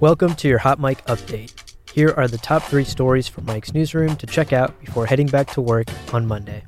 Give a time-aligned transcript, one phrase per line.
[0.00, 1.52] Welcome to your Hot Mic update.
[1.92, 5.50] Here are the top three stories from Mic's newsroom to check out before heading back
[5.50, 6.62] to work on Monday.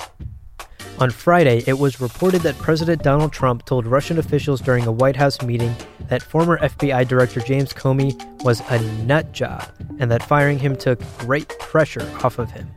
[0.99, 5.17] On Friday, it was reported that President Donald Trump told Russian officials during a White
[5.17, 5.75] House meeting
[6.09, 8.13] that former FBI Director James Comey
[8.45, 9.65] was a nut job
[9.99, 12.71] and that firing him took great pressure off of him.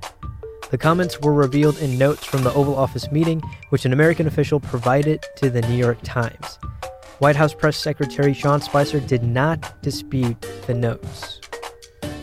[0.71, 3.41] The comments were revealed in notes from the Oval Office meeting,
[3.71, 6.59] which an American official provided to the New York Times.
[7.19, 11.39] White House Press Secretary Sean Spicer did not dispute the notes.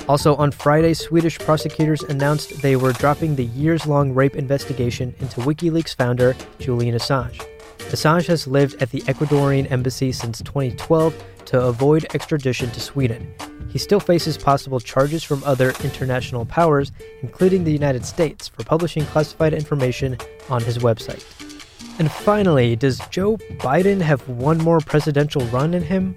[0.07, 5.41] Also, on Friday, Swedish prosecutors announced they were dropping the years long rape investigation into
[5.41, 7.41] WikiLeaks founder Julian Assange.
[7.79, 11.15] Assange has lived at the Ecuadorian embassy since 2012
[11.47, 13.33] to avoid extradition to Sweden.
[13.71, 19.07] He still faces possible charges from other international powers, including the United States, for publishing
[19.07, 20.19] classified information
[20.51, 21.25] on his website.
[21.99, 26.17] And finally, does Joe Biden have one more presidential run in him?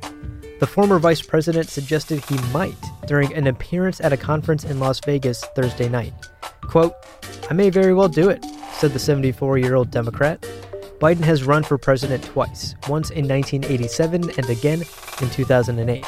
[0.59, 2.75] The former vice president suggested he might
[3.07, 6.13] during an appearance at a conference in Las Vegas Thursday night.
[6.61, 6.93] Quote,
[7.49, 10.41] I may very well do it, said the 74 year old Democrat.
[10.99, 14.81] Biden has run for president twice, once in 1987 and again
[15.21, 16.05] in 2008.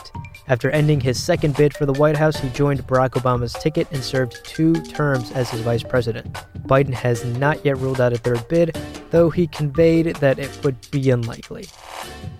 [0.50, 4.02] After ending his second bid for the White House, he joined Barack Obama's ticket and
[4.02, 6.34] served two terms as his vice president.
[6.66, 8.78] Biden has not yet ruled out a third bid,
[9.12, 11.68] though he conveyed that it would be unlikely.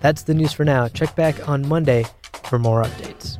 [0.00, 0.88] That's the news for now.
[0.88, 2.06] Check back on Monday
[2.44, 3.38] for more updates.